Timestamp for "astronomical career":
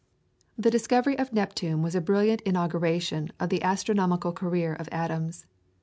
3.61-4.73